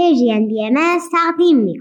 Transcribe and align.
پرژین 0.00 0.48
بی 0.48 0.70
تقدیم 1.12 1.56
می. 1.56 1.78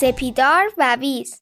سپیدار 0.00 0.64
و 0.78 0.96
ویز 1.00 1.40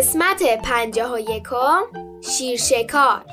قسمت 0.00 0.42
پنجه 0.62 1.12
و 1.12 1.18
یکم 1.18 1.82
شیرشکار. 2.20 3.24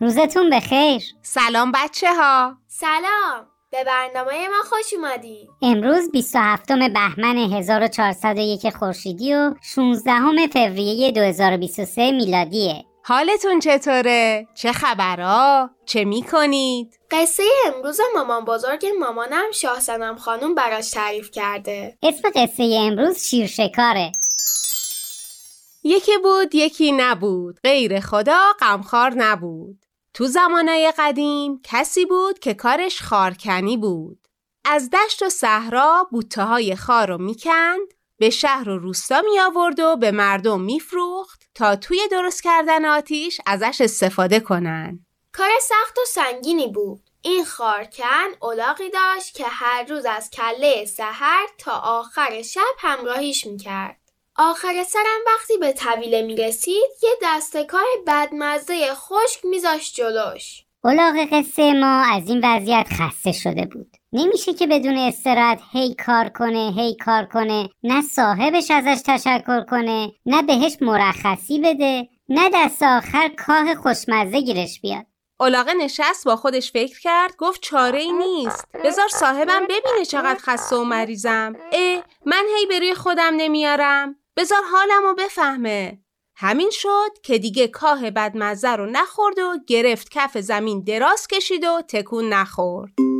روزتون 0.00 0.50
بخیر. 0.50 1.02
سلام 1.22 1.72
بچه 1.72 2.14
ها 2.14 2.56
سلام. 2.66 3.46
به 3.70 3.84
برنامه 3.84 4.48
ما 4.48 4.62
خوش 4.68 4.94
اومدی 4.94 5.48
امروز 5.62 6.10
27 6.10 6.72
بهمن 6.72 7.36
1401 7.36 8.70
خورشیدی 8.70 9.34
و 9.34 9.54
16 9.62 10.12
فوریه 10.52 11.12
2023 11.12 12.12
میلادیه. 12.12 12.84
حالتون 13.06 13.60
چطوره؟ 13.60 14.48
چه 14.54 14.72
خبرها؟ 14.72 15.70
چه 15.86 16.04
می‌کنید؟ 16.04 16.98
قصه 17.10 17.42
امروز 17.66 18.00
مامان 18.14 18.44
بزرگ 18.44 18.86
مامانم 19.00 19.50
شاه 19.52 19.80
سنم 19.80 20.16
خانوم 20.16 20.54
براش 20.54 20.90
تعریف 20.90 21.30
کرده 21.30 21.98
اسم 22.02 22.30
قصه 22.34 22.78
امروز 22.80 23.18
شیرشکاره 23.18 24.12
یکی 25.82 26.18
بود 26.22 26.54
یکی 26.54 26.92
نبود 26.92 27.60
غیر 27.64 28.00
خدا 28.00 28.38
غمخوار 28.60 29.12
نبود 29.16 29.86
تو 30.14 30.26
زمانای 30.26 30.92
قدیم 30.98 31.60
کسی 31.64 32.06
بود 32.06 32.38
که 32.38 32.54
کارش 32.54 33.02
خارکنی 33.02 33.76
بود 33.76 34.18
از 34.64 34.90
دشت 34.90 35.22
و 35.22 35.28
صحرا 35.28 36.08
بوته 36.10 36.42
های 36.42 36.76
خار 36.76 37.08
رو 37.08 37.18
می‌کند 37.18 37.88
به 38.18 38.30
شهر 38.30 38.68
و 38.68 38.78
روستا 38.78 39.22
می 39.30 39.40
آورد 39.40 39.80
و 39.80 39.96
به 39.96 40.10
مردم 40.10 40.60
میفروخت 40.60 41.43
تا 41.54 41.76
توی 41.76 42.08
درست 42.10 42.42
کردن 42.42 42.84
آتیش 42.84 43.40
ازش 43.46 43.80
استفاده 43.80 44.40
کنن. 44.40 45.06
کار 45.32 45.50
سخت 45.62 45.98
و 45.98 46.04
سنگینی 46.06 46.68
بود. 46.68 47.00
این 47.22 47.44
خارکن 47.44 48.28
اولاقی 48.42 48.90
داشت 48.90 49.34
که 49.34 49.44
هر 49.46 49.84
روز 49.84 50.04
از 50.04 50.30
کله 50.30 50.84
سحر 50.84 51.46
تا 51.58 51.72
آخر 51.72 52.42
شب 52.42 52.60
همراهیش 52.78 53.46
می‌کرد. 53.46 53.96
آخر 54.36 54.84
سرم 54.84 55.20
وقتی 55.26 55.56
به 55.56 55.72
طویله 55.72 56.22
می‌رسید 56.22 56.90
یه 57.02 57.10
دستکار 57.22 57.84
بدمزه 58.06 58.94
خشک 58.94 59.44
میذاشت 59.44 59.94
جلوش. 59.94 60.64
اولاغ 60.84 61.28
قصه 61.32 61.72
ما 61.72 62.04
از 62.12 62.28
این 62.28 62.40
وضعیت 62.44 62.86
خسته 62.92 63.32
شده 63.32 63.64
بود. 63.64 63.96
نمیشه 64.16 64.54
که 64.54 64.66
بدون 64.66 64.96
استراحت 64.96 65.60
هی 65.72 65.94
کار 66.06 66.28
کنه 66.28 66.72
هی 66.76 66.96
کار 67.04 67.24
کنه. 67.24 67.68
نه 67.82 68.02
صاحبش 68.02 68.70
ازش 68.70 69.02
تشکر 69.06 69.64
کنه 69.64 70.12
نه 70.26 70.42
بهش 70.42 70.76
مرخصی 70.80 71.60
بده 71.60 72.08
نه 72.28 72.50
دست 72.54 72.82
آخر 72.82 73.28
کاه 73.28 73.74
خوشمزه 73.74 74.40
گیرش 74.40 74.80
بیاد. 74.80 75.06
اولاغه 75.40 75.74
نشست 75.74 76.24
با 76.24 76.36
خودش 76.36 76.72
فکر 76.72 77.00
کرد 77.00 77.36
گفت 77.38 77.60
چاره 77.62 78.00
ای 78.00 78.12
نیست. 78.12 78.66
بذار 78.84 79.08
صاحبم 79.08 79.64
ببینه 79.64 80.04
چقدر 80.08 80.40
خسته 80.40 80.76
و 80.76 80.84
مریضم. 80.84 81.52
اه 81.72 82.02
من 82.26 82.44
هی 82.56 82.66
بروی 82.66 82.94
خودم 82.94 83.32
نمیارم. 83.36 84.16
بذار 84.36 84.62
حالمو 84.72 85.14
بفهمه. 85.14 85.98
همین 86.36 86.70
شد 86.72 87.18
که 87.22 87.38
دیگه 87.38 87.68
کاه 87.68 88.10
بدمزه 88.10 88.68
رو 88.68 88.86
نخورد 88.86 89.38
و 89.38 89.58
گرفت 89.66 90.08
کف 90.10 90.38
زمین 90.38 90.84
دراز 90.84 91.26
کشید 91.26 91.64
و 91.64 91.82
تکون 91.88 92.28
نخورد. 92.28 93.13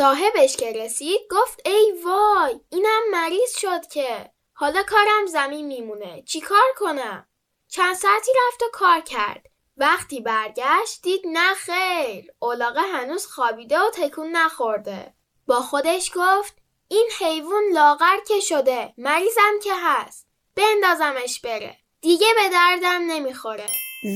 صاحبش 0.00 0.56
که 0.56 0.72
رسید 0.72 1.20
گفت 1.30 1.60
ای 1.64 1.94
وای 2.04 2.60
اینم 2.70 3.02
مریض 3.12 3.56
شد 3.58 3.86
که. 3.92 4.30
حالا 4.52 4.82
کارم 4.82 5.26
زمین 5.26 5.66
میمونه. 5.66 6.22
چیکار 6.22 6.72
کنم؟ 6.76 7.26
چند 7.68 7.96
ساعتی 7.96 8.30
رفت 8.46 8.62
و 8.62 8.66
کار 8.72 9.00
کرد. 9.00 9.46
وقتی 9.76 10.20
برگشت 10.20 11.02
دید 11.02 11.20
نه 11.24 11.54
خیر. 11.54 12.32
اولاغه 12.38 12.80
هنوز 12.80 13.26
خوابیده 13.26 13.78
و 13.78 13.90
تکون 13.94 14.30
نخورده. 14.36 15.14
با 15.46 15.60
خودش 15.60 16.10
گفت 16.14 16.56
این 16.88 17.08
حیوان 17.20 17.62
لاغر 17.72 18.16
که 18.28 18.40
شده. 18.40 18.94
مریضم 18.98 19.58
که 19.62 19.72
هست. 19.82 20.26
بندازمش 20.56 21.40
بره. 21.40 21.76
دیگه 22.00 22.26
به 22.36 22.48
دردم 22.52 23.00
نمی‌خوره. 23.06 23.66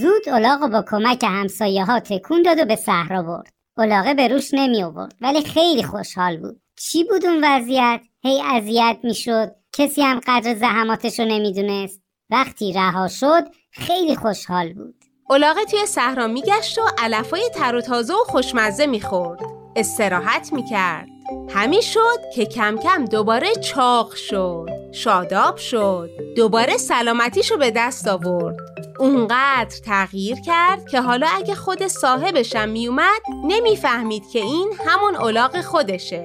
زود 0.00 0.28
اولاغ 0.28 0.60
با 0.60 0.84
کمک 0.90 1.24
همسایه 1.24 1.84
ها 1.84 2.00
تکون 2.00 2.42
داد 2.42 2.58
و 2.58 2.64
به 2.64 2.76
صحرا 2.76 3.22
برد. 3.22 3.63
اولاغه 3.78 4.14
به 4.14 4.28
روش 4.28 4.50
نمی 4.52 4.82
آورد 4.82 5.14
ولی 5.20 5.42
خیلی 5.42 5.82
خوشحال 5.82 6.36
بود. 6.36 6.60
چی 6.78 7.04
بود 7.04 7.24
اون 7.26 7.44
وضعیت؟ 7.44 8.00
هی 8.22 8.42
اذیت 8.42 8.96
می‌شد. 9.02 9.56
کسی 9.72 10.02
هم 10.02 10.20
قدر 10.26 10.54
زحماتش 10.54 11.20
رو 11.20 11.26
نمی‌دونست. 11.26 12.02
وقتی 12.30 12.72
رها 12.72 13.08
شد 13.08 13.44
خیلی 13.72 14.16
خوشحال 14.16 14.72
بود. 14.72 14.94
اولاغه 15.30 15.64
توی 15.64 15.86
صحرا 15.86 16.26
میگشت 16.26 16.78
و 16.78 16.82
علفای 16.98 17.50
تر 17.54 17.74
و 17.74 17.80
تازه 17.80 18.14
و 18.14 18.24
خوشمزه 18.26 18.86
می‌خورد. 18.86 19.40
استراحت 19.76 20.52
می‌کرد. 20.52 21.08
همین 21.50 21.80
شد 21.80 22.20
که 22.34 22.46
کم 22.46 22.76
کم 22.76 23.04
دوباره 23.04 23.54
چاق 23.54 24.14
شد. 24.14 24.68
شاداب 24.92 25.56
شد. 25.56 26.10
دوباره 26.36 26.76
سلامتیشو 26.76 27.56
به 27.56 27.70
دست 27.70 28.08
آورد. 28.08 28.56
اونقدر 28.98 29.76
تغییر 29.84 30.40
کرد 30.40 30.88
که 30.88 31.00
حالا 31.00 31.26
اگه 31.26 31.54
خود 31.54 31.86
صاحبشم 31.86 32.68
میومد 32.68 33.22
نمی‌فهمید 33.44 34.28
که 34.28 34.38
این 34.38 34.72
همون 34.86 35.16
اولاغ 35.16 35.60
خودشه. 35.60 36.24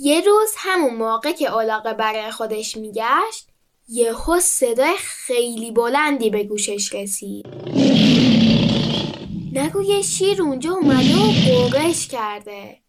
یه 0.00 0.20
روز 0.20 0.54
همون 0.56 0.94
موقع 0.94 1.32
که 1.32 1.52
اولاغه 1.52 1.94
برای 1.94 2.30
خودش 2.30 2.76
میگشت 2.76 3.48
یهو 3.88 4.40
صدای 4.40 4.96
خیلی 4.98 5.70
بلندی 5.70 6.30
به 6.30 6.44
گوشش 6.44 6.94
رسید. 6.94 7.46
نگو 9.52 9.82
یه 9.82 10.02
شیر 10.02 10.42
اونجا 10.42 10.72
اومده 10.72 11.16
و 11.16 11.52
قوقش 11.52 12.08
کرده. 12.08 12.87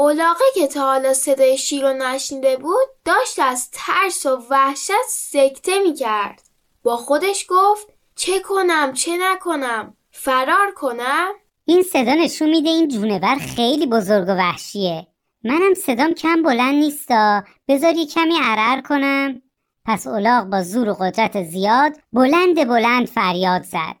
اولاقه 0.00 0.44
که 0.54 0.66
تا 0.66 0.80
حالا 0.80 1.14
صدای 1.14 1.58
شیر 1.58 1.82
رو 1.82 1.92
نشنیده 1.92 2.56
بود 2.56 2.88
داشت 3.04 3.38
از 3.38 3.70
ترس 3.72 4.26
و 4.26 4.42
وحشت 4.50 5.08
سکته 5.08 5.78
می‌کرد. 5.78 6.42
با 6.82 6.96
خودش 6.96 7.46
گفت 7.48 7.88
چه 8.16 8.40
کنم 8.40 8.92
چه 8.92 9.12
نکنم 9.20 9.96
فرار 10.10 10.74
کنم؟ 10.76 11.28
این 11.64 11.82
صدا 11.82 12.14
نشون 12.14 12.48
میده 12.48 12.68
این 12.68 12.88
جونور 12.88 13.36
خیلی 13.56 13.86
بزرگ 13.86 14.28
و 14.28 14.32
وحشیه. 14.32 15.06
منم 15.44 15.74
صدام 15.74 16.14
کم 16.14 16.42
بلند 16.42 16.74
نیستا 16.74 17.42
بذار 17.68 17.94
یه 17.94 18.06
کمی 18.06 18.34
عرر 18.42 18.80
کنم. 18.80 19.42
پس 19.84 20.06
اولاغ 20.06 20.44
با 20.44 20.62
زور 20.62 20.88
و 20.88 20.94
قدرت 20.94 21.42
زیاد 21.42 21.92
بلند 22.12 22.68
بلند 22.68 23.06
فریاد 23.06 23.62
زد. 23.62 23.96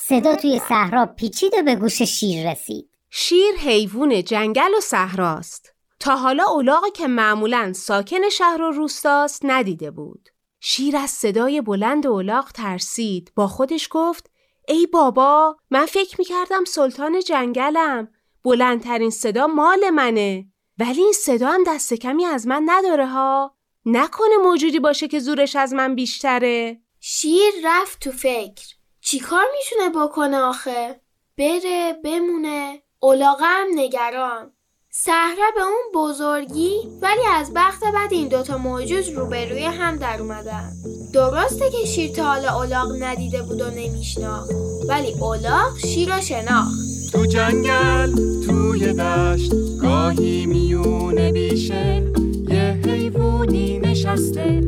صدا 0.00 0.36
توی 0.36 0.60
صحرا 0.68 1.06
پیچید 1.06 1.52
و 1.58 1.62
به 1.62 1.74
گوش 1.74 2.02
شیر 2.02 2.50
رسید. 2.50 2.95
شیر 3.18 3.54
حیوون 3.54 4.24
جنگل 4.24 4.74
و 4.74 4.80
صحراست 4.80 5.74
تا 6.00 6.16
حالا 6.16 6.44
اولاغی 6.44 6.90
که 6.90 7.06
معمولا 7.06 7.72
ساکن 7.72 8.28
شهر 8.28 8.62
و 8.62 8.70
روستاست 8.70 9.40
ندیده 9.44 9.90
بود. 9.90 10.28
شیر 10.60 10.96
از 10.96 11.10
صدای 11.10 11.60
بلند 11.60 12.06
اولاغ 12.06 12.52
ترسید. 12.52 13.32
با 13.36 13.48
خودش 13.48 13.88
گفت 13.90 14.30
ای 14.68 14.86
بابا 14.86 15.56
من 15.70 15.86
فکر 15.86 16.16
می‌کردم 16.18 16.64
سلطان 16.64 17.20
جنگلم. 17.20 18.08
بلندترین 18.44 19.10
صدا 19.10 19.46
مال 19.46 19.90
منه. 19.90 20.46
ولی 20.78 21.02
این 21.02 21.12
صدا 21.12 21.50
هم 21.50 21.64
دست 21.66 21.94
کمی 21.94 22.24
از 22.24 22.46
من 22.46 22.62
نداره 22.66 23.06
ها. 23.06 23.56
نکنه 23.86 24.36
موجودی 24.42 24.78
باشه 24.78 25.08
که 25.08 25.18
زورش 25.18 25.56
از 25.56 25.74
من 25.74 25.94
بیشتره. 25.94 26.80
شیر 27.00 27.52
رفت 27.64 28.00
تو 28.00 28.12
فکر. 28.12 28.66
چیکار 29.00 29.44
می‌تونه 29.58 30.04
بکنه 30.06 30.38
آخه؟ 30.38 31.00
بره 31.38 32.00
بمونه. 32.04 32.82
اولاغم 33.06 33.66
نگران. 33.74 34.50
صحرا 34.90 35.50
به 35.54 35.62
اون 35.62 35.84
بزرگی 35.94 36.76
ولی 37.02 37.26
از 37.34 37.52
بخت 37.54 37.84
بعد 37.84 38.12
این 38.12 38.28
دوتا 38.28 38.58
موجود 38.58 39.04
روبروی 39.16 39.64
هم 39.64 39.96
در 39.96 40.20
اومدن. 40.20 40.72
درسته 41.14 41.70
که 41.70 41.86
شیر 41.86 42.10
تا 42.10 42.24
حالا 42.24 42.54
اولاغ 42.54 42.88
ندیده 43.00 43.42
بود 43.42 43.60
و 43.60 43.70
نمیشناخت 43.70 44.50
ولی 44.88 45.12
اولاغ 45.20 45.78
شیر 45.78 46.14
رو 46.14 46.20
شناخت. 46.20 47.12
تو 47.12 47.26
جنگل 47.26 48.12
توی 48.46 48.92
دشت 48.92 49.52
گاهی 49.82 50.46
میونه 50.46 51.32
بیشه. 51.32 52.12
یه 52.48 52.80
حیوونی 52.84 53.78
نشسته 53.78 54.60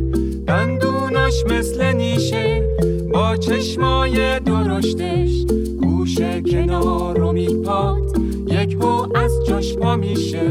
دندوناش 0.46 1.44
مثل 1.44 1.92
نیشه. 1.92 2.68
با 3.12 3.36
چشمای 3.36 4.40
درشتش 4.40 5.30
گوشه 5.80 6.42
کنار 6.42 7.18
رو 7.18 7.32
میپاد. 7.32 8.07
یک 8.62 8.74
هو 8.80 9.06
از 9.14 9.32
جاش 9.48 9.76
پا 9.76 9.96
میشه. 9.96 10.48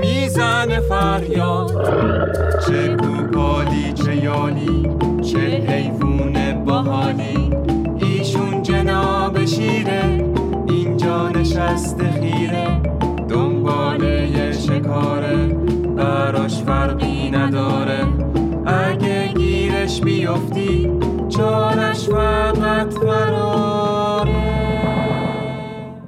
می‌زنه 0.00 0.80
فریاد. 0.80 1.72
چه 2.66 2.96
گوپالی 2.96 3.92
چه 3.92 4.16
یالی 4.16 4.88
چه 5.22 5.38
حیوون 5.38 6.64
باحالی. 6.64 7.50
ایشون 7.96 8.62
جناب 8.62 9.44
شیره 9.44 10.24
اینجا 10.68 11.28
نشسته 11.28 12.10
خیره. 12.10 12.82
دنباله 13.28 14.52
شکاره 14.52 15.36
براش 15.96 16.62
فرقی 16.62 17.30
نداره. 17.30 17.98
اگه 18.66 19.26
گیرش 19.26 20.00
بیفتی 20.00 20.90
چارش 21.28 22.08
فقط 22.08 22.94
فراره 22.94 23.43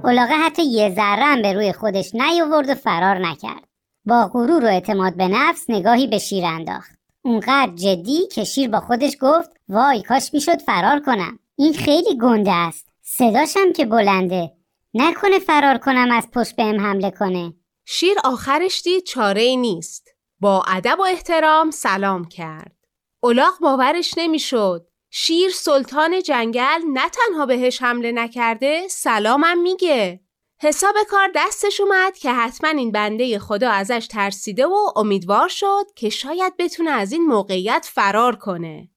اولاغه 0.07 0.35
حتی 0.35 0.63
یه 0.63 0.91
ذره 0.91 1.23
هم 1.23 1.43
به 1.43 1.53
روی 1.53 1.73
خودش 1.73 2.15
نیاورد 2.15 2.69
و 2.69 2.75
فرار 2.75 3.19
نکرد 3.19 3.69
با 4.05 4.31
غرور 4.33 4.65
و 4.65 4.67
اعتماد 4.67 5.17
به 5.17 5.29
نفس 5.29 5.65
نگاهی 5.71 6.07
به 6.07 6.19
شیر 6.19 6.45
انداخت 6.45 6.91
اونقدر 7.23 7.73
جدی 7.75 8.27
که 8.27 8.45
شیر 8.45 8.71
با 8.71 8.81
خودش 8.81 9.17
گفت 9.21 9.51
وای 9.69 10.03
کاش 10.03 10.35
می‌شد 10.35 10.59
فرار 10.59 11.01
کنم 11.01 11.39
این 11.57 11.73
خیلی 11.73 12.19
گنده 12.19 12.53
است 12.53 12.89
صداشم 13.03 13.73
که 13.73 13.87
بلنده 13.87 14.53
نکنه 14.95 15.39
فرار 15.39 15.79
کنم 15.79 16.09
از 16.13 16.31
پشت 16.31 16.57
بهم 16.57 16.81
حمله 16.81 17.11
کنه 17.11 17.55
شیر 17.85 18.17
آخرش 18.25 18.83
دید 18.83 19.05
چاره 19.05 19.43
ای 19.43 19.57
نیست. 19.57 20.09
با 20.41 20.63
ادب 20.69 20.99
و 20.99 21.03
احترام 21.03 21.71
سلام 21.71 22.25
کرد. 22.25 22.77
الاغ 23.23 23.53
باورش 23.61 24.15
نمی‌شد. 24.17 24.87
شیر 25.19 25.51
سلطان 25.51 26.23
جنگل 26.23 26.81
نه 26.93 27.09
تنها 27.09 27.47
بهش 27.47 27.83
حمله 27.83 28.13
نکرده 28.13 28.89
سلامم 28.89 29.59
میگه. 29.59 30.21
حساب 30.61 30.95
کار 31.11 31.31
دستش 31.35 31.81
اومد 31.81 32.19
که 32.19 32.33
حتما 32.33 32.71
این 32.71 32.93
بنده 32.93 33.39
خدا 33.39 33.71
ازش 33.71 34.07
ترسیده 34.11 34.67
و 34.67 34.77
امیدوار 34.97 35.49
شد 35.49 35.85
که 35.97 36.11
شاید 36.11 36.57
بتونه 36.57 36.91
از 36.91 37.13
این 37.13 37.27
موقعیت 37.27 37.91
فرار 37.95 38.37
کنه. 38.37 38.89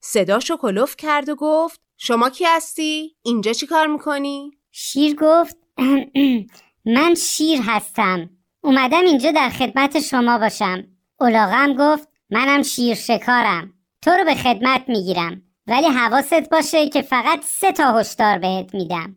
صداشو 0.00 0.56
کلوف 0.56 0.96
کرد 0.96 1.28
و 1.28 1.34
گفت 1.34 1.80
شما 1.96 2.30
کی 2.30 2.44
هستی؟ 2.44 3.16
اینجا 3.22 3.52
چی 3.52 3.66
کار 3.66 3.86
می‌کنی؟ 3.86 4.50
شیر 4.72 5.16
گفت 5.20 5.56
من 6.96 7.14
شیر 7.14 7.60
هستم 7.62 8.30
اومدم 8.60 9.04
اینجا 9.04 9.30
در 9.30 9.48
خدمت 9.48 10.00
شما 10.00 10.38
باشم 10.38 10.84
الاغم 11.20 11.74
گفت 11.74 12.08
منم 12.30 12.62
شیر 12.62 12.94
شکارم 12.94 13.72
تو 14.02 14.10
رو 14.10 14.24
به 14.24 14.34
خدمت 14.34 14.84
می‌گیرم 14.88 15.47
ولی 15.68 15.86
حواست 15.86 16.50
باشه 16.50 16.88
که 16.88 17.02
فقط 17.02 17.44
سه 17.44 17.72
تا 17.72 17.98
هشدار 17.98 18.38
بهت 18.38 18.74
میدم. 18.74 19.16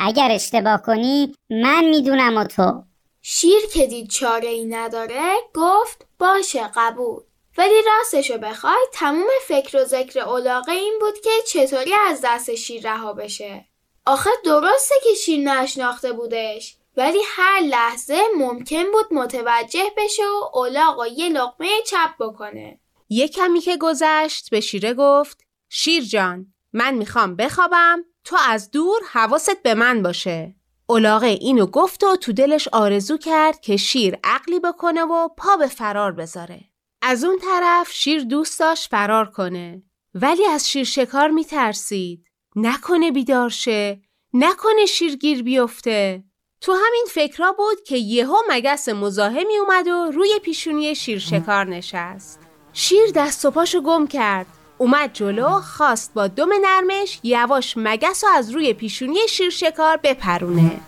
اگر 0.00 0.28
اشتباه 0.30 0.82
کنی 0.82 1.34
من 1.50 1.84
می‌دونم 1.84 2.36
و 2.36 2.44
تو. 2.44 2.82
شیر 3.22 3.66
که 3.72 3.86
دید 3.86 4.10
چاره 4.10 4.48
ای 4.48 4.64
نداره 4.64 5.32
گفت 5.54 6.06
باشه 6.18 6.70
قبول. 6.76 7.22
ولی 7.58 7.74
راستشو 7.86 8.38
بخوای 8.38 8.86
تموم 8.92 9.26
فکر 9.48 9.76
و 9.76 9.84
ذکر 9.84 10.20
علاقه 10.20 10.72
این 10.72 10.98
بود 11.00 11.20
که 11.20 11.30
چطوری 11.46 11.92
از 12.08 12.20
دست 12.24 12.54
شیر 12.54 12.82
رها 12.82 13.12
بشه. 13.12 13.64
آخه 14.06 14.30
درسته 14.44 14.94
که 15.04 15.14
شیر 15.14 15.40
نشناخته 15.40 16.12
بودش 16.12 16.76
ولی 16.96 17.20
هر 17.26 17.60
لحظه 17.60 18.20
ممکن 18.36 18.84
بود 18.92 19.18
متوجه 19.18 19.84
بشه 19.96 20.22
و 20.22 20.58
الاغ 20.58 20.98
و 20.98 21.06
یه 21.06 21.28
لقمه 21.28 21.68
چپ 21.86 22.10
بکنه. 22.20 22.80
یه 23.08 23.28
کمی 23.28 23.60
که 23.60 23.76
گذشت 23.76 24.50
به 24.50 24.60
شیره 24.60 24.94
گفت 24.94 25.40
شیر 25.68 26.04
جان 26.04 26.46
من 26.72 26.94
می‌خوام 26.94 27.36
بخوابم 27.36 28.04
تو 28.24 28.36
از 28.48 28.70
دور 28.70 29.00
حواست 29.12 29.62
به 29.62 29.74
من 29.74 30.02
باشه. 30.02 30.54
الاغه 30.88 31.26
اینو 31.26 31.66
گفت 31.66 32.04
و 32.04 32.16
تو 32.16 32.32
دلش 32.32 32.68
آرزو 32.68 33.16
کرد 33.16 33.60
که 33.60 33.76
شیر 33.76 34.18
عقلی 34.24 34.60
بکنه 34.60 35.02
و 35.02 35.28
پا 35.28 35.56
به 35.56 35.66
فرار 35.66 36.12
بذاره. 36.12 36.60
از 37.02 37.24
اون 37.24 37.38
طرف 37.38 37.92
شیر 37.92 38.24
دوست 38.24 38.60
داشت 38.60 38.90
فرار 38.90 39.30
کنه. 39.30 39.82
ولی 40.14 40.46
از 40.46 40.70
شیر 40.70 40.84
شکار 40.84 41.28
میترسید. 41.30 42.26
نکنه 42.56 43.10
بیدار 43.10 43.48
شه 43.48 44.00
نکنه 44.32 44.86
شیرگیر 44.86 45.42
بیفته. 45.42 46.24
تو 46.60 46.72
همین 46.72 47.06
فکرها 47.10 47.52
بود 47.52 47.82
که 47.86 47.96
یهو 47.96 48.36
مگس 48.48 48.88
مزاحمی 48.88 49.58
اومد 49.58 49.88
و 49.88 50.10
روی 50.10 50.38
پیشونی 50.42 50.94
شیر 50.94 51.18
شکار 51.18 51.64
نشست. 51.64 52.45
شیر 52.78 53.10
دست 53.14 53.44
و 53.44 53.50
پاشو 53.50 53.80
گم 53.80 54.06
کرد. 54.06 54.46
اومد 54.78 55.12
جلو 55.12 55.60
خواست 55.60 56.14
با 56.14 56.26
دم 56.26 56.48
نرمش 56.60 57.20
یواش 57.22 57.74
مگس 57.76 58.24
رو 58.24 58.30
از 58.30 58.50
روی 58.50 58.72
پیشونی 58.72 59.28
شیر 59.28 59.50
شکار 59.50 59.96
بپرونه. 59.96 60.80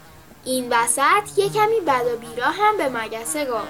این 0.44 0.68
وسط 0.70 1.38
یه 1.38 1.48
کمی 1.48 1.80
بد 1.80 2.06
و 2.14 2.16
بیرا 2.16 2.46
هم 2.46 2.76
به 2.76 2.88
مگسه 2.88 3.44
گفت. 3.44 3.68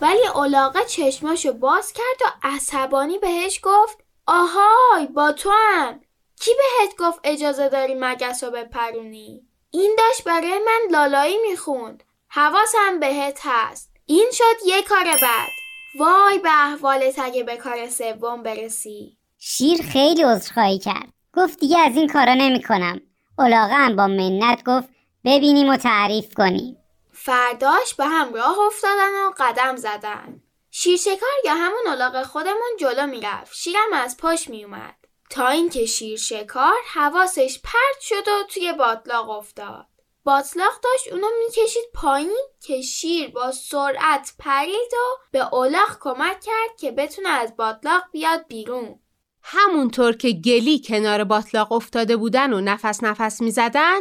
ولی 0.00 0.26
الاغه 0.34 0.84
چشماشو 0.84 1.52
باز 1.52 1.92
کرد 1.92 2.22
و 2.22 2.46
عصبانی 2.48 3.18
بهش 3.18 3.60
گفت 3.62 3.98
آهای 4.26 5.06
با 5.06 5.32
تو 5.32 5.50
هم. 5.50 6.00
کی 6.40 6.50
بهت 6.50 6.96
گفت 6.98 7.20
اجازه 7.24 7.68
داری 7.68 7.94
مگس 7.98 8.44
رو 8.44 8.50
بپرونی؟ 8.50 9.42
این 9.70 9.96
داشت 9.98 10.24
برای 10.24 10.58
من 10.66 10.80
لالایی 10.90 11.38
می‌خوند. 11.50 12.02
حواسم 12.28 13.00
بهت 13.00 13.38
هست. 13.42 13.90
این 14.06 14.30
شد 14.32 14.66
یه 14.66 14.82
کار 14.82 15.04
بد. 15.04 15.63
وای 15.98 16.38
به 16.38 16.50
احوالت 16.52 17.18
اگه 17.18 17.44
به 17.44 17.56
کار 17.56 17.88
سوم 17.88 18.42
برسی. 18.42 19.16
شیر 19.38 19.82
خیلی 19.82 20.22
عذرخواهی 20.22 20.78
کرد. 20.78 21.08
گفت 21.34 21.60
دیگه 21.60 21.78
از 21.78 21.96
این 21.96 22.08
کارا 22.08 22.34
نمی‌کنم. 22.34 23.00
الاغه 23.38 23.74
هم 23.74 23.96
با 23.96 24.06
منت 24.06 24.64
گفت 24.64 24.88
ببینیم 25.24 25.68
و 25.68 25.76
تعریف 25.76 26.34
کنیم. 26.34 26.76
فرداش 27.12 27.94
به 27.94 28.04
هم 28.04 28.34
راه 28.34 28.58
افتادن 28.58 29.26
و 29.26 29.30
قدم 29.38 29.76
زدن. 29.76 30.42
شیرشکار 30.70 31.28
یا 31.44 31.54
همون 31.54 31.86
الاغ 31.88 32.22
خودمون 32.22 32.76
جلو 32.80 33.06
می‌رفت. 33.06 33.54
شیرم 33.54 33.92
از 33.92 34.16
پاش 34.16 34.48
میومد 34.48 34.94
تا 35.30 35.48
اینکه 35.48 35.86
شیر 35.86 36.18
شکار 36.18 36.74
حواسش 36.94 37.60
پرت 37.64 38.00
شد 38.00 38.28
و 38.28 38.42
توی 38.48 38.72
باطلاق 38.72 39.30
افتاد. 39.30 39.86
باطلاق 40.24 40.80
داشت 40.82 41.12
اونو 41.12 41.26
می‌کشید 41.44 41.84
پایین 41.94 42.36
که 42.60 42.82
شیر 42.82 43.30
با 43.30 43.52
سرعت 43.52 44.32
پرید 44.38 44.92
و 44.92 45.22
به 45.30 45.54
الاغ 45.54 45.98
کمک 46.00 46.40
کرد 46.40 46.76
که 46.78 46.92
بتونه 46.92 47.28
از 47.28 47.56
باطلاق 47.56 48.02
بیاد 48.12 48.46
بیرون 48.48 48.98
همونطور 49.42 50.16
که 50.16 50.30
گلی 50.30 50.82
کنار 50.84 51.24
باطلاق 51.24 51.72
افتاده 51.72 52.16
بودن 52.16 52.52
و 52.52 52.60
نفس 52.60 53.02
نفس 53.02 53.40
می 53.40 53.50
زدن 53.50 54.00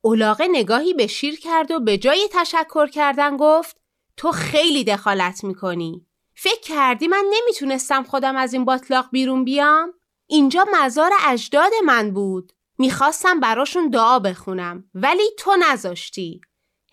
اولاغه 0.00 0.46
نگاهی 0.50 0.94
به 0.94 1.06
شیر 1.06 1.40
کرد 1.40 1.70
و 1.70 1.80
به 1.80 1.98
جای 1.98 2.28
تشکر 2.32 2.86
کردن 2.86 3.36
گفت 3.36 3.76
تو 4.16 4.32
خیلی 4.32 4.84
دخالت 4.84 5.44
می‌کنی. 5.44 6.06
فکر 6.34 6.60
کردی 6.60 7.08
من 7.08 7.24
نمی‌تونستم 7.30 8.02
خودم 8.02 8.36
از 8.36 8.52
این 8.52 8.64
باطلاق 8.64 9.06
بیرون 9.10 9.44
بیام؟ 9.44 9.94
اینجا 10.26 10.66
مزار 10.72 11.10
اجداد 11.26 11.72
من 11.84 12.10
بود. 12.10 12.52
می‌خواستم 12.78 13.40
براشون 13.40 13.88
دعا 13.88 14.18
بخونم 14.18 14.84
ولی 14.94 15.30
تو 15.38 15.56
نذاشتی. 15.70 16.40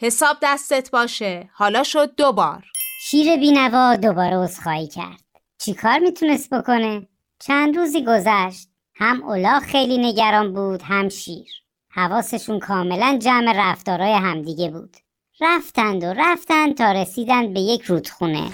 حساب 0.02 0.38
دستت 0.42 0.92
باشه. 0.92 1.50
حالا 1.54 1.84
شد 1.84 2.16
دوبار. 2.16 2.64
شیر 3.04 3.38
بینوا 3.38 3.96
دوباره 3.96 4.38
عذرخواهی 4.38 4.88
کرد 4.88 5.24
چیکار 5.58 6.00
می‌تونست 6.00 6.50
بکنه 6.50 7.08
چند 7.40 7.78
روزی 7.78 8.06
گذشت 8.06 8.68
هم 8.96 9.24
الاغ 9.30 9.64
خیلی 9.64 9.98
نگران 9.98 10.54
بود 10.54 10.82
هم 10.82 11.10
شیر 11.10 11.52
حواسشون 11.90 12.60
کاملا 12.60 13.18
جمع 13.22 13.54
رفتارای 13.56 14.14
همدیگه 14.14 14.70
بود 14.70 14.98
رفتند 15.42 16.04
و 16.04 16.14
رفتند 16.18 16.78
تا 16.78 16.92
رسیدند 16.92 17.54
به 17.54 17.60
یک 17.60 17.82
رودخونه 17.82 18.50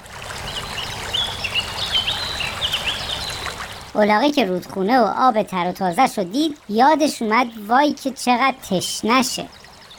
الاغه 3.98 4.32
که 4.32 4.46
رودخونه 4.46 5.00
و 5.00 5.14
آب 5.18 5.44
تر 5.44 5.70
و 5.70 5.72
تازه 5.72 6.24
دید 6.24 6.58
یادش 6.70 7.22
اومد 7.22 7.48
وای 7.68 7.94
که 7.94 8.12
چقدر 8.12 8.56
تشنشه. 8.70 9.48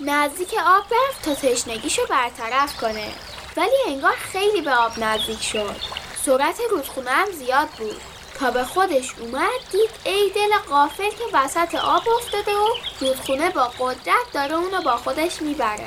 نزدیک 0.00 0.54
آب 0.66 0.84
رفت 0.84 1.24
تا 1.24 1.34
تشنگیشو 1.34 2.02
برطرف 2.10 2.80
کنه. 2.80 3.08
ولی 3.56 3.76
انگار 3.88 4.12
خیلی 4.12 4.60
به 4.60 4.74
آب 4.74 4.92
نزدیک 4.98 5.42
شد. 5.42 5.76
سرعت 6.24 6.56
رودخونه 6.70 7.10
هم 7.10 7.30
زیاد 7.30 7.68
بود. 7.78 8.00
تا 8.38 8.50
به 8.50 8.64
خودش 8.64 9.14
اومد 9.20 9.60
دید 9.72 9.90
ای 10.04 10.30
دل 10.34 10.56
قافل 10.68 11.10
که 11.10 11.24
وسط 11.34 11.74
آب 11.74 12.02
افتاده 12.16 12.52
و 12.56 12.66
رودخونه 13.00 13.50
با 13.50 13.70
قدرت 13.78 14.32
داره 14.34 14.54
اونو 14.54 14.82
با 14.82 14.96
خودش 14.96 15.42
می‌بره. 15.42 15.86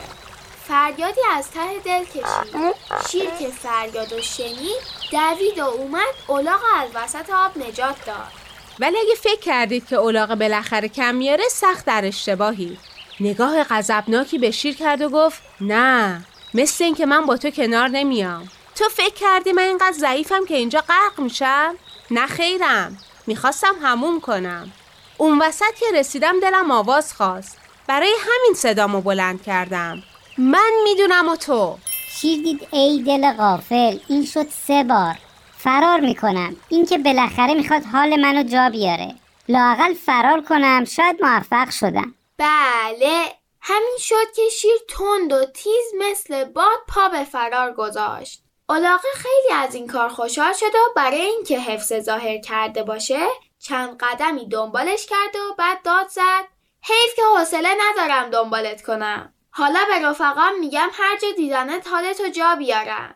فریادی 0.71 1.21
از 1.31 1.51
ته 1.51 1.79
دل 1.85 2.03
کشید. 2.03 2.75
شیر 3.09 3.29
که 3.39 3.47
فریادو 3.47 4.21
شنید 4.21 4.81
دوید 5.11 5.59
و 5.59 5.63
اومد 5.63 6.13
الاغ 6.29 6.59
از 6.77 6.89
وسط 6.95 7.29
آب 7.29 7.57
نجات 7.57 8.05
داد. 8.05 8.31
ولی 8.79 8.97
اگه 8.97 9.15
فکر 9.15 9.39
کردید 9.39 9.87
که 9.87 9.95
اولاغه 9.95 10.35
بالاخره 10.35 10.87
کم 10.87 11.15
میاره 11.15 11.43
سخت 11.51 11.85
در 11.85 12.05
اشتباهی. 12.05 12.77
نگاه 13.19 13.63
غضبناکی 13.63 14.37
به 14.37 14.51
شیر 14.51 14.75
کرد 14.75 15.01
و 15.01 15.09
گفت 15.09 15.41
نه 15.61 16.25
مثل 16.53 16.83
اینکه 16.83 17.05
من 17.05 17.25
با 17.25 17.37
تو 17.37 17.49
کنار 17.49 17.87
نمیام. 17.87 18.49
تو 18.75 18.89
فکر 18.89 19.13
کردی 19.13 19.51
من 19.51 19.63
اینقدر 19.63 19.97
ضعیفم 19.97 20.45
که 20.45 20.55
اینجا 20.55 20.81
غرق 20.81 21.19
میشم؟ 21.19 21.75
نه 22.11 22.27
خیرم 22.27 22.97
می‌خواستم 23.27 23.75
هموم 23.81 24.21
کنم. 24.21 24.71
اون 25.17 25.41
وسط 25.41 25.75
که 25.79 25.85
رسیدم 25.93 26.39
دلم 26.39 26.71
آواز 26.71 27.13
خواست. 27.13 27.57
برای 27.87 28.13
همین 28.21 28.53
صدامو 28.55 29.01
بلند 29.01 29.43
کردم. 29.43 30.03
من 30.43 30.71
می‌دونم 30.83 31.29
و 31.29 31.35
تو. 31.35 31.77
شیر 32.09 32.43
دید 32.43 32.67
ای 32.71 33.03
دل 33.07 33.33
غافل 33.33 33.99
این 34.07 34.25
شد 34.25 34.47
سه 34.49 34.83
بار. 34.83 35.15
فرار 35.57 35.99
می‌کنم. 35.99 36.55
این 36.69 36.85
که 36.85 36.97
بالاخره 36.97 37.53
می‌خواد 37.53 37.83
حال 37.93 38.15
منو 38.15 38.43
جا 38.43 38.69
بیاره. 38.69 39.15
لاقل 39.49 39.93
فرار 39.93 40.41
کنم 40.41 40.85
شاید 40.85 41.23
موفق 41.23 41.69
شدم. 41.69 42.15
بله. 42.37 43.23
همین 43.61 43.97
شد 43.99 44.31
که 44.35 44.41
شیر 44.51 44.77
تند 44.89 45.33
و 45.33 45.45
تیز 45.45 45.85
مثل 45.99 46.43
باد 46.43 46.79
پا 46.87 47.09
به 47.09 47.23
فرار 47.23 47.73
گذاشت. 47.73 48.43
علاقه 48.69 49.07
خیلی 49.15 49.53
از 49.53 49.75
این 49.75 49.87
کار 49.87 50.09
خوشحال 50.09 50.53
شد 50.53 50.75
و 50.75 50.93
برای 50.95 51.21
اینکه 51.21 51.59
حفظ 51.59 51.93
ظاهر 51.99 52.37
کرده 52.37 52.83
باشه 52.83 53.19
چند 53.59 53.97
قدمی 53.97 54.49
دنبالش 54.49 55.05
کرد 55.05 55.35
و 55.35 55.55
بعد 55.57 55.81
داد 55.83 56.07
زد. 56.07 56.45
حیف 56.83 57.15
که 57.15 57.21
حوصله 57.37 57.69
ندارم 57.79 58.29
دنبالت 58.29 58.81
کنم. 58.83 59.33
حالا 59.51 59.79
به 59.89 60.07
رفقام 60.07 60.59
میگم 60.59 60.87
هر 60.93 61.17
جا 61.21 61.27
دیدنت 61.37 61.87
حالتو 61.87 62.29
جا 62.29 62.55
بیارم 62.55 63.15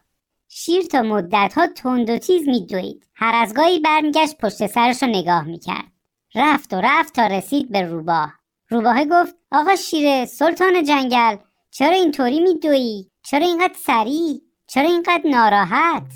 شیر 0.49 0.83
تا 0.83 1.01
مدت 1.01 1.53
ها 1.55 1.67
تند 1.67 2.09
و 2.09 2.17
تیز 2.17 2.47
میدوید. 2.47 3.07
هر 3.15 3.35
از 3.35 3.53
گاهی 3.53 3.79
برمیگشت 3.79 4.37
پشت 4.37 4.67
سرش 4.67 5.03
رو 5.03 5.09
نگاه 5.09 5.43
می‌کرد. 5.43 5.91
رفت 6.35 6.73
و 6.73 6.81
رفت 6.83 7.15
تا 7.15 7.27
رسید 7.27 7.71
به 7.71 7.81
روباه. 7.81 8.33
روباه 8.69 9.05
گفت 9.05 9.35
آقا 9.51 9.75
شیره 9.75 10.25
سلطان 10.25 10.83
جنگل 10.83 11.35
چرا 11.71 11.95
اینطوری 11.95 12.39
میدویی 12.39 13.11
چرا 13.23 13.45
اینقدر 13.45 13.75
سریع؟ 13.85 14.41
چرا 14.67 14.87
اینقدر 14.87 15.29
ناراحت؟ 15.29 16.11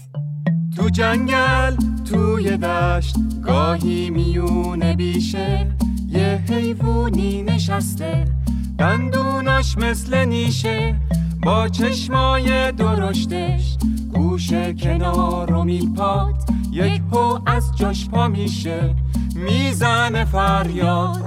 تو 0.78 0.90
جنگل 0.90 1.76
توی 2.12 2.58
دشت 2.58 3.16
گاهی 3.46 4.10
میونه 4.10 4.96
بیشه. 4.96 5.68
یه 6.08 6.44
حیوونی 6.50 7.44
نشسته. 7.44 8.39
دندوناش 8.80 9.78
مثل 9.78 10.26
نیشه 10.26 10.96
با 11.44 11.68
چشمای 11.68 12.72
درشتش 12.72 13.78
گوش 14.14 14.54
کنار 14.54 15.52
رو 15.52 15.64
میپاد 15.64 16.36
یک 16.72 17.02
هو 17.12 17.40
از 17.46 17.72
جاش 17.76 18.10
پا 18.10 18.28
میشه 18.28 18.96
می‌زنه 19.36 20.26
فریاد. 20.26 21.24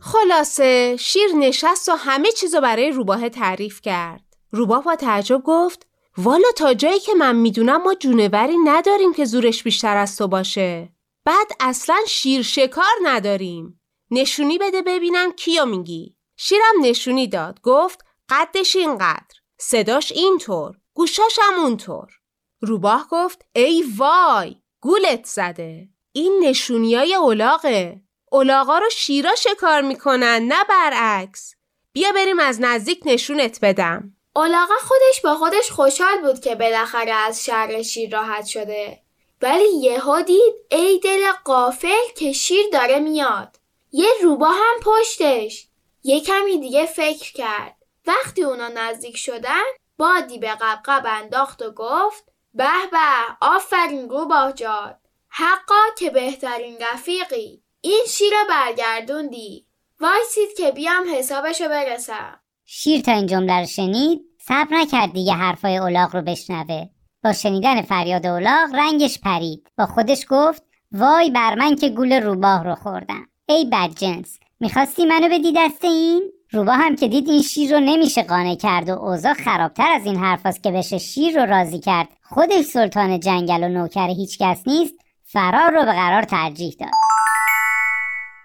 خلاصه 0.00 0.96
شیر 0.96 1.28
نشست 1.38 1.88
و 1.88 1.92
همه 1.98 2.28
چیزو 2.32 2.60
برای 2.60 2.90
روباه 2.90 3.28
تعریف 3.28 3.80
کرد. 3.80 4.22
روباه 4.50 4.84
با 4.84 4.96
تعجب 4.96 5.42
گفت 5.44 5.86
والا 6.18 6.48
تا 6.56 6.74
جایی 6.74 7.00
که 7.00 7.14
من 7.14 7.36
می‌دونم 7.36 7.82
ما 7.82 7.94
جونوری 7.94 8.56
نداریم 8.64 9.12
که 9.12 9.24
زورش 9.24 9.62
بیشتر 9.62 9.96
از 9.96 10.16
تو 10.16 10.28
باشه. 10.28 10.92
بعد 11.24 11.46
اصلا 11.60 11.96
شیر 12.08 12.42
شکار 12.42 12.94
نداریم. 13.02 13.80
نشونی 14.10 14.58
بده 14.58 14.82
ببینم 14.82 15.32
کیو 15.32 15.64
میگی. 15.64 16.16
شیرم 16.36 16.74
نشونی 16.80 17.26
داد. 17.26 17.60
گفت 17.60 18.04
قدش 18.28 18.76
اینقدر. 18.76 19.34
صداش 19.58 20.12
اینطور. 20.12 20.76
گوشاش 20.94 21.38
هم 21.42 21.60
اونطور. 21.60 22.12
روباه 22.60 23.08
گفت 23.10 23.44
ای 23.52 23.84
وای 23.96 24.56
گولت 24.80 25.24
زده. 25.26 25.88
این 26.12 26.44
نشونیای 26.44 27.14
اولاغه. 27.14 28.00
اولاغا 28.32 28.78
رو 28.78 28.90
شیرا 28.90 29.34
شکار 29.34 29.80
می‌کنن 29.80 30.42
نه 30.48 30.64
برعکس. 30.68 31.54
بیا 31.92 32.12
بریم 32.12 32.40
از 32.40 32.60
نزدیک 32.60 33.02
نشونت 33.04 33.58
بدم. 33.62 34.16
اولاغا 34.36 34.74
خودش 34.74 35.20
با 35.24 35.34
خودش 35.34 35.70
خوشحال 35.70 36.20
بود 36.22 36.40
که 36.40 36.54
بالاخره 36.54 37.12
از 37.12 37.44
شر 37.44 37.82
شیر 37.82 38.16
راحت 38.16 38.46
شده. 38.46 39.02
ولی 39.42 39.68
یهو 39.80 40.22
دید 40.22 40.54
ای 40.70 40.98
دل 40.98 41.32
قافل 41.44 42.12
که 42.16 42.32
شیر 42.32 42.66
داره 42.72 42.98
میاد. 42.98 43.56
یه 43.92 44.08
روبا 44.22 44.48
هم 44.48 44.80
پشتش. 44.82 45.66
یه 46.02 46.20
کمی 46.20 46.58
دیگه 46.58 46.86
فکر 46.86 47.32
کرد. 47.32 47.76
وقتی 48.06 48.42
اونا 48.42 48.68
نزدیک 48.68 49.16
شدن 49.16 49.62
بادی 49.98 50.38
به 50.38 50.50
قبقب 50.60 51.02
انداخت 51.06 51.62
و 51.62 51.70
گفت 51.70 52.24
به 52.54 52.68
به 52.92 53.36
آفرین 53.40 54.08
روباه 54.08 54.52
جان. 54.52 54.94
حقا 55.28 55.82
که 55.98 56.10
بهترین 56.10 56.78
رفیقی. 56.80 57.62
این 57.80 58.04
شیر 58.08 58.32
برگردوندی. 58.48 59.66
وایسید 60.00 60.56
که 60.56 60.72
بیام 60.72 61.14
حسابشو 61.14 61.68
برسم. 61.68 62.40
شیر 62.66 63.00
تا 63.00 63.12
این 63.12 63.26
جمله 63.26 63.60
رو 63.60 63.66
شنید 63.66 64.20
صبر 64.40 64.68
نکرد 64.70 65.12
دیگه 65.12 65.32
حرفای 65.32 65.76
اولاغ 65.76 66.16
رو 66.16 66.22
بشنوه. 66.22 66.84
با 67.24 67.32
شنیدن 67.32 67.82
فریاد 67.82 68.26
اولاغ 68.26 68.74
رنگش 68.74 69.20
پرید. 69.20 69.68
با 69.78 69.86
خودش 69.86 70.26
گفت 70.28 70.62
وای 70.92 71.30
بر 71.30 71.54
من 71.54 71.76
که 71.76 71.88
گول 71.88 72.12
روباه 72.12 72.64
رو 72.64 72.74
خوردم. 72.74 73.26
ای 73.48 73.64
بدجنس 73.72 74.38
می‌خواستی 74.60 75.06
منو 75.06 75.28
بدی 75.28 75.52
دست 75.56 75.84
این؟ 75.84 76.22
روباه 76.50 76.74
هم 76.74 76.96
که 76.96 77.08
دید 77.08 77.28
این 77.28 77.42
شیر 77.42 77.74
رو 77.74 77.80
نمیشه 77.80 78.22
قانع 78.22 78.54
کرد 78.54 78.88
و 78.88 78.92
اوضاع 78.92 79.34
خرابتر 79.34 79.92
از 79.92 80.06
این 80.06 80.16
حرفاست 80.16 80.62
که 80.62 80.70
بشه 80.70 80.98
شیر 80.98 81.40
رو 81.40 81.50
راضی 81.50 81.78
کرد. 81.78 82.08
خودش 82.22 82.64
سلطان 82.64 83.20
جنگل 83.20 83.62
و 83.62 83.68
نوکر 83.68 84.08
هیچکس 84.08 84.62
نیست 84.66 84.94
فرار 85.22 85.70
رو 85.70 85.84
به 85.84 85.92
قرار 85.92 86.22
ترجیح 86.22 86.76
داد. 86.80 86.90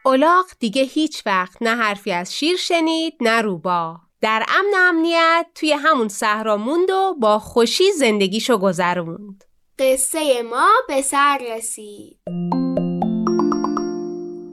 اولاغ 0.05 0.45
دیگه 0.59 0.81
هیچ 0.81 1.23
وقت 1.25 1.61
نه 1.61 1.75
حرفی 1.75 2.11
از 2.11 2.33
شیر 2.33 2.57
شنید 2.57 3.13
نه 3.21 3.41
روباه. 3.41 4.08
در 4.21 4.45
امن 4.47 4.73
و 4.73 4.77
امنیت 4.77 5.45
توی 5.55 5.71
همون 5.71 6.07
صحرا 6.07 6.57
موند 6.57 6.89
و 6.89 7.15
با 7.19 7.39
خوشی 7.39 7.91
زندگیشو 7.91 8.57
گذروند. 8.57 9.43
قصه 9.79 10.41
ما 10.41 10.67
به 10.87 11.01
سر 11.01 11.41
رسید. 11.57 12.19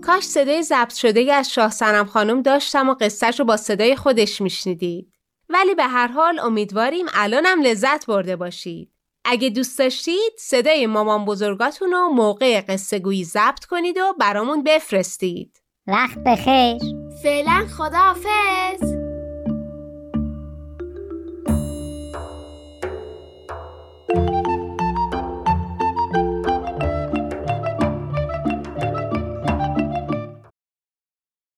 کاش 0.03 0.25
صدای 0.25 0.63
ضبط 0.63 0.95
شده 0.95 1.35
از 1.35 1.53
شاه 1.53 1.71
سنم 1.71 2.07
خانم 2.07 2.43
داشتم 2.43 2.89
و 2.89 2.95
قصهش 2.95 3.39
رو 3.39 3.45
با 3.45 3.57
صدای 3.57 3.97
خودش 3.97 4.41
میشنیدید. 4.41 5.13
ولی 5.49 5.75
به 5.75 5.85
هر 5.85 6.07
حال 6.07 6.39
امیدواریم 6.39 7.07
الانم 7.15 7.63
لذت 7.63 8.07
برده 8.07 8.37
باشید. 8.37 8.93
اگه 9.25 9.51
دوست 9.51 9.79
داشتید 9.79 10.33
صدای 10.39 10.87
مامان 10.87 11.25
بزرگاتون 11.25 11.93
رو 11.93 12.09
موقع 12.09 12.61
قصه 12.61 12.99
گویی 12.99 13.25
ضبط 13.25 13.65
کنید 13.65 13.99
و 13.99 14.15
برامون 14.21 14.63
بفرستید. 14.63 15.63
وقت 15.87 16.19
بخیر. 16.27 16.79
فعلا 17.23 17.67
خداحافظ. 17.79 18.96